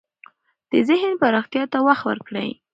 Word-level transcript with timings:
د 0.71 0.73
ذهن 0.89 1.11
پراختیا 1.21 1.63
ته 1.71 1.77
وخت 1.87 2.03
ورکړئ. 2.05 2.49